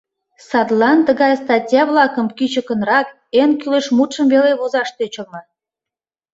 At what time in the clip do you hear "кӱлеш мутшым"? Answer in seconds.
3.59-4.25